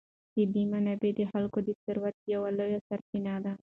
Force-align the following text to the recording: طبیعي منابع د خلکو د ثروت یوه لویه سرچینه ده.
طبیعي 0.33 0.63
منابع 0.73 1.11
د 1.15 1.21
خلکو 1.31 1.57
د 1.67 1.69
ثروت 1.83 2.17
یوه 2.33 2.49
لویه 2.57 2.79
سرچینه 2.87 3.33
ده. 3.43 3.51